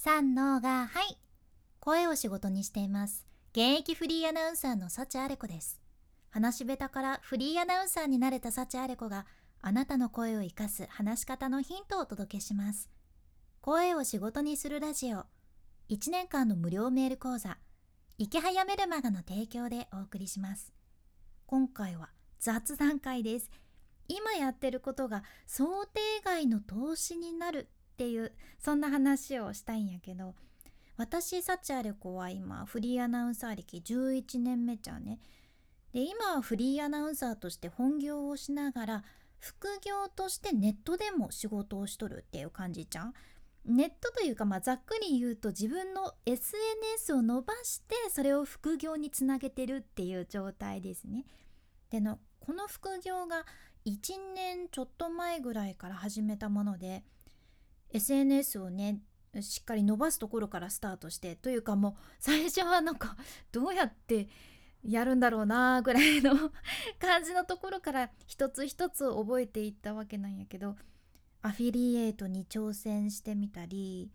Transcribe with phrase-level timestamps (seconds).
[0.00, 1.18] 三のがはい。
[1.80, 3.26] 声を仕事にしています。
[3.50, 5.80] 現役フリーアナウンサーの幸あれ子です。
[6.30, 9.26] 話し下手からフリーアナウンサーになれた幸あれ子が
[9.60, 12.88] あなたの声を生かす話し方のヒントをお届けします。
[13.60, 15.24] 声を仕事にするラジオ。
[15.90, 17.58] 1年間の無料メール講座。
[18.18, 20.72] 池早メルマガの提供でお送りします。
[21.46, 23.50] 今回は雑談会です。
[24.06, 27.68] 今やってることが想定外の投資になる
[27.98, 28.30] っていう
[28.60, 30.36] そんな話をしたいんやけど
[30.96, 35.18] 私幸あれ子は今フリーアナウンサー歴11年目ちゃうね
[35.92, 39.04] で今はフリーアナウンサーとして本業をしながら
[39.40, 43.14] 副業としてネットでも仕事をしとるっていう感じじゃん
[43.66, 51.24] ネットというか、まあ、ざっくり言うと自分の SNS を伸ばしてそれを副業につなげてるっていう状態ですね。
[51.90, 53.44] でのこの副業が
[53.86, 53.98] 1
[54.34, 57.02] 年ちょっと前ぐらいから始めたもので
[57.92, 59.00] SNS をね
[59.40, 63.16] しっかり伸ばすところからスタートしてというかもう 最初はなんか
[63.52, 64.28] どうやって
[64.82, 66.52] やるんだろうなぐらいの
[66.98, 70.76] 感じのところから一つ一つ覚えていったわけなんやけど
[71.42, 74.10] アフィリエイトに挑戦してみたり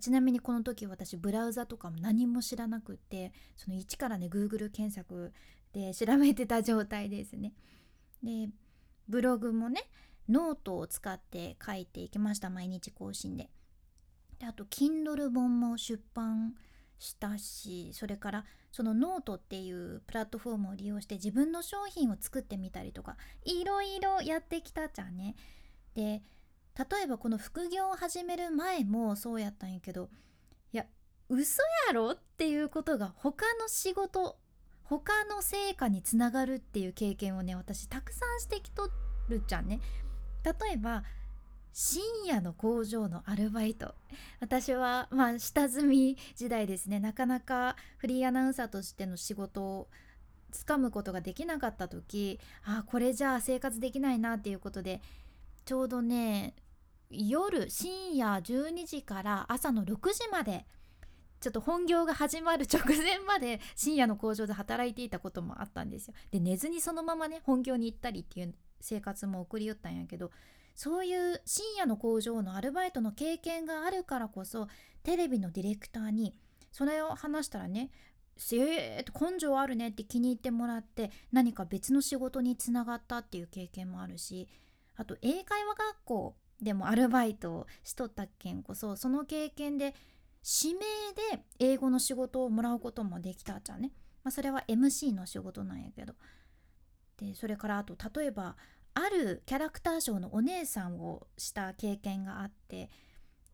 [0.00, 5.32] ちなみにこの時私ブラウザとかも何も知らなくてその一からね Google 検索
[5.72, 7.54] で調べてた状態ですね。
[8.22, 8.50] で
[9.08, 9.82] ブログもね
[10.28, 13.50] ノートを使って書いていきました毎日更新で。
[14.38, 16.54] であと Kindle 本も出版
[16.98, 25.34] したしそれからそのノートっていうプラットフォームを利用して自分の商品を作ってみたりとかいろいろやってきたじゃんね。
[25.94, 26.22] で
[26.90, 30.10] 例えばこの副業を始める前もそうやったんやけど
[30.72, 30.86] いや
[31.28, 34.38] 嘘やろっていうことが他の仕事
[34.84, 38.88] 他の成果につながるっていう経験をね私たくさんしてきと
[39.28, 39.80] るじゃんね。
[40.44, 41.04] 例えば
[41.72, 43.94] 深夜の工場のアルバイト
[44.40, 49.88] 私はまあ下積み時代ですねなかなかフリーアナウンサーとしての仕事を
[50.50, 55.00] つかむことができなかった時あこれじゃあ生活できないなっていうことで
[55.64, 56.54] ちょうどね
[57.10, 60.66] 夜深夜12時から朝の6時まで
[61.40, 66.14] ちょっと本業が始まる直前まで深夜の工場で働いていたこともあったんですよ。
[66.32, 70.30] で寝ずにそのままね本業に行ったりっていう生活も送りよったんやけど
[70.74, 74.68] そういう深夜の工場のアルバイトの経験があるからこそ
[75.02, 76.34] テレビのディレクターに
[76.70, 77.90] それを話したらね
[78.52, 84.48] えー、根性あるねって気に入ってもらって何か別の仕事につながったっていう経験もあるし
[84.96, 89.94] あと英会話学校でもアルバイトをしとったけんこそその経験で
[90.62, 90.84] 指名
[91.36, 93.90] で英語の仕事をもらうこともできたじゃんね、
[94.22, 96.14] まあ、それは MC の仕事なんやけど。
[97.18, 98.56] でそれからあと例えば
[98.94, 102.90] あるキャラクターショーのお姉さんをした経験があって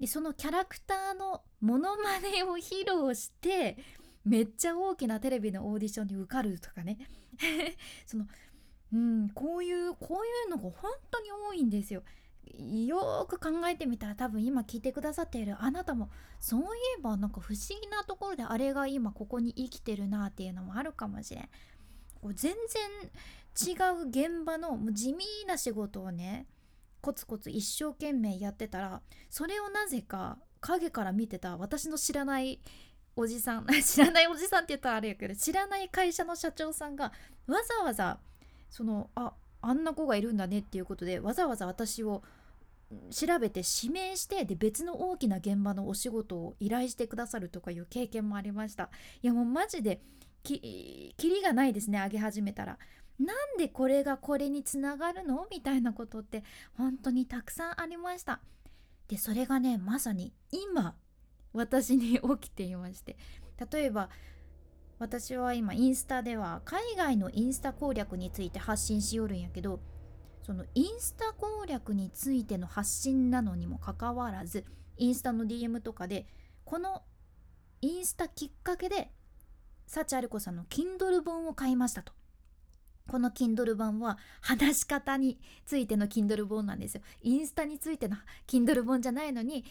[0.00, 3.76] でそのキャラクターのモノマネを披露して
[4.24, 6.98] めっちゃ大きなテレビのオーディションに受かるとかね
[8.06, 8.26] その
[8.92, 12.02] うんこういうこういうのが本当に多いんですよ。
[12.58, 16.64] よく考えてみたら多分今聞いてくださっているあなたもそうい
[16.98, 21.48] えばなんか不思議なところであれが今ここに生きてるなっていうのもあるかもしれん。
[22.22, 26.46] こう全然違う現場のもう地味な仕事をね
[27.02, 32.60] コツコツ一生懸命やってたらそれをなぜか影から見てた私の知らない
[33.16, 37.12] おじさん 知らないおじさんって言ったらあれやけど知らない会社の社長さんが
[37.46, 38.20] わざわざ
[38.70, 42.22] そのああんな子がいるんだねっていうことでわざわざ私を
[43.10, 48.90] 調べて指名してで別の大きな現場のお仕事を依頼してくださるとかいう経験もありました。
[49.22, 50.02] いやもうマジで
[50.42, 52.78] ききりがないですね上げ始めたら。
[53.18, 55.46] なんでこれがこれにつながるの？
[55.50, 56.42] みたいなことって
[56.76, 58.40] 本当にたくさんありました。
[59.08, 60.96] でそれがねまさに今
[61.52, 63.16] 私に起きていまして。
[63.72, 64.08] 例えば
[64.98, 69.80] 私は今インスタでは海外のインスタ攻略について発信しよるんやけど
[70.42, 74.64] そのインスタ攻略についての発信なのにもかかわらず
[74.96, 76.26] インスタの DM とかで
[76.64, 77.02] この
[77.80, 79.10] インスタきっかけで
[79.86, 82.12] 幸あ子さんの Kindle 本を買いましたと。
[83.08, 87.02] この Kindle 版は話し方についての Kindle 本なんですよ。
[87.22, 89.64] インスタについての Kindle 本じゃないのに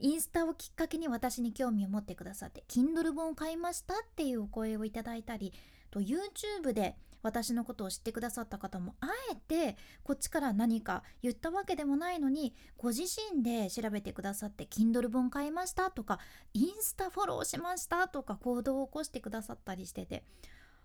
[0.00, 5.52] インスタをきっかけに私に興味を持ってくださって Kindle 本を買いましたっていうお声をいただいたり
[5.90, 16.18] と YouTube で私のことを知ってくださった方もあえてこっちから何か言ったわけでもないのにご自身で調べてくださって Kindle 本買いましたとか
[16.54, 20.24] インスタフォローしましたとか行動を起こしてくださったりしてて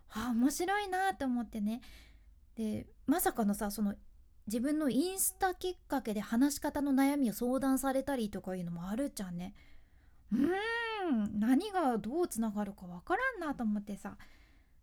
[0.10, 1.82] あ面白いなって思ってね
[2.56, 3.96] でまさかのさその
[4.48, 9.54] 自分のインスタきっかけで話し方の悩みを相談されたりとかいうのもあるじゃんね。
[10.32, 10.40] うー
[11.10, 14.18] ん何がどうつながるかわからんなと思ってさ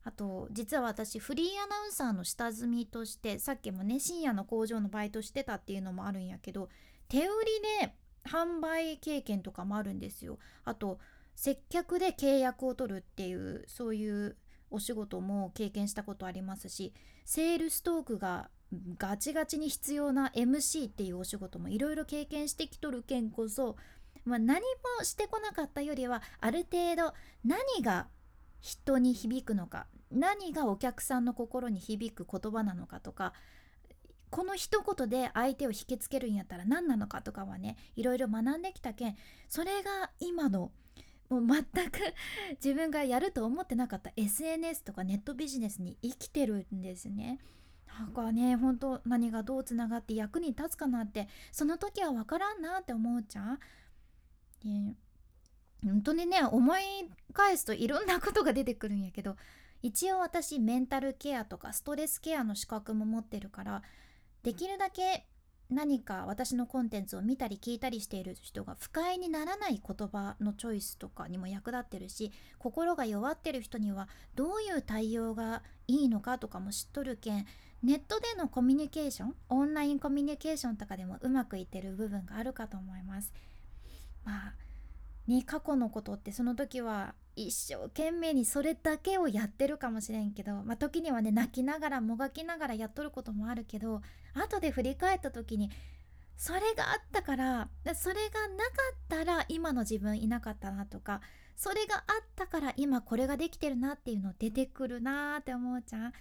[0.02, 6.68] あと実は私フリーアナウンサーの下積みとしてさっきもね深夜の工場のバイトしてたっていうのもあるんやけど
[7.08, 7.26] 手売り
[7.84, 7.94] で
[8.24, 10.38] 販売経験とかもあるんですよ。
[10.64, 10.98] あと
[11.34, 14.36] 接客で契約を取るっていうそういう
[14.70, 16.92] お仕事も経験したことありますし
[17.24, 18.50] セールストークが
[18.98, 23.76] ガチガチに必要な MC っていうお仕事もいろいろ経験してきとるけんこそ、
[24.24, 24.60] まあ、何
[24.98, 27.14] もしてこなかったよりはある程度
[27.44, 28.06] 何が
[28.60, 33.32] 人に響くのか何がお客さんの心に響く言葉なのかとか
[34.30, 39.16] この一言で相手を引きつけるんやったら何なのかとかはねいろいろ学んできたけん
[39.48, 40.70] それが今の
[41.28, 42.00] もう全く
[42.62, 47.38] 自分がやると思ってなかった SNS とかネットビジネスに生きてるんですね。
[47.86, 53.58] なんかね本当何がどうつながって役に立つかなってその時は分からんなって思うじゃん。
[54.62, 54.96] で
[55.84, 56.80] 本当にね思い
[57.32, 59.36] 返すといろんなことが出てくるんやけど
[59.82, 63.82] 一応私メンタルケアとかストレスケアの資格も持ってるから
[64.42, 65.26] できるだけ
[65.70, 77.46] 何か私のコンテンツを見たり聞いたりしている人が不快にならない言葉のチョイスとかにも役立ってるし心が弱ってる人にはどういう対応がいいのかとかも知っとるけん
[77.82, 83.32] ネットでのコミュニケーションオンラインコミュニケーションとかでもうまくいってる部分があるかと思います。
[84.24, 84.54] まあ
[85.30, 94.02] ね過去のことってその時は一生懸命にそれだけをやってるかもしれんけど、まあ、時にはね泣きながらもがきながらやっとることもあるけど
[94.34, 95.70] 後で振り返った時に
[96.36, 101.20] それがあったからそれがなかったら今の自分いなかったなとか
[101.56, 106.12] それがあったから今これができてるなっていうの出てくるなって思うじゃん。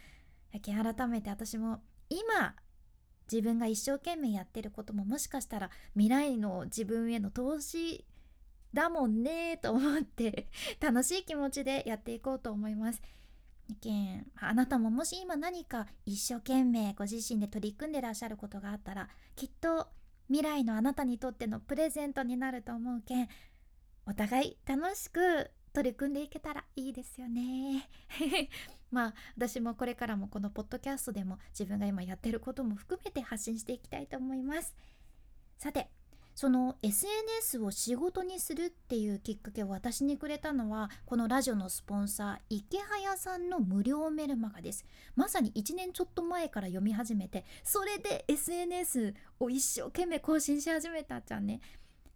[0.51, 1.79] やけ改めて私も
[2.09, 2.55] 今
[3.31, 8.05] 自分が一生懸命やってることももしかしたら未来の自分への投資
[8.73, 10.47] だもんねと思って
[10.79, 13.01] 楽しい気持ちでやっていこうと思います。
[14.35, 19.87] あなたももし今何か一生懸命ご自身で取り組んでらっしゃることがあったらきっと
[20.27, 23.29] 未来のあなたにとってのプレゼントになると思うけん
[24.07, 27.87] お互い楽しく取り組んでいけたらいいですよね。
[28.89, 34.75] まあ私もこれからもこのポッドキャストでも自分が今やってることも含めて発信していきたいと思います。
[35.57, 35.91] さて
[36.39, 44.85] その SNS を仕事にするっていうきっかけを私にくれたのはこのラジオのスポンサー池早さんの無料メルマガです。
[45.17, 51.59] まさに1年ちょっと前から読み始めてそれで SNS を一生懸命更新し始めたじゃんね。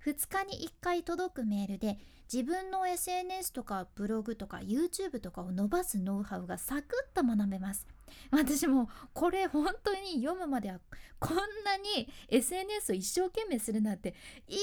[0.06, 1.98] 2日に1回届くメールで
[2.34, 7.86] 自分の SNS とかブログとか YouTube とかを伸ばすノウハウがサクッと学べます。
[8.32, 10.80] 私もこれ本当に読むまでは
[11.20, 14.16] こんなに SNS を一生懸命するなんて
[14.48, 14.58] 1ミ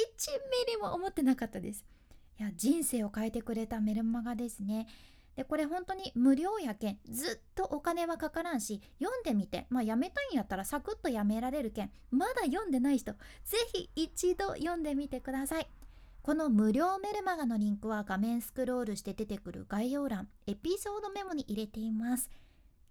[0.73, 1.85] リも思ってなかったです。
[2.39, 4.87] いや人生を変えてくれたメルマガですね。
[5.37, 9.67] でこれ本当に無料やけんずっとお金はかからんし読んでみて。
[9.71, 13.19] まあやめたいんやったらサクッとやめられるけんまだ読んでない人ぜ
[13.73, 15.69] ひ一度読んでみてください。
[16.23, 22.31] この無料メルマガのリンクは画面スクロールして出てくる概要欄エピソードメモに入れています。